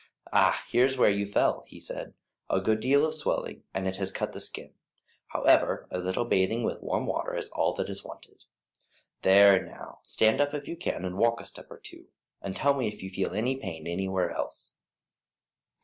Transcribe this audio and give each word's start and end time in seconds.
"Ah, 0.33 0.63
here 0.67 0.85
is 0.85 0.97
where 0.97 1.11
you 1.11 1.27
fell," 1.27 1.63
he 1.67 1.79
said; 1.79 2.15
"a 2.49 2.59
good 2.59 2.79
deal 2.79 3.05
of 3.05 3.13
swelling, 3.13 3.61
and 3.71 3.87
it 3.87 3.97
has 3.97 4.11
cut 4.11 4.33
the 4.33 4.41
skin. 4.41 4.73
However, 5.27 5.87
a 5.91 5.99
little 5.99 6.25
bathing 6.25 6.63
with 6.63 6.81
warm 6.81 7.05
water 7.05 7.35
is 7.37 7.49
all 7.51 7.73
that 7.75 7.87
is 7.87 8.03
wanted. 8.03 8.45
There, 9.21 9.63
now, 9.63 9.99
stand 10.01 10.41
up 10.41 10.55
if 10.55 10.67
you 10.67 10.75
can 10.75 11.05
and 11.05 11.19
walk 11.19 11.39
a 11.39 11.45
step 11.45 11.69
or 11.69 11.77
two, 11.77 12.07
and 12.41 12.55
tell 12.55 12.73
me 12.73 12.87
if 12.87 13.03
you 13.03 13.11
feel 13.11 13.35
any 13.35 13.57
pain 13.59 13.85
anywhere 13.85 14.31
else. 14.31 14.73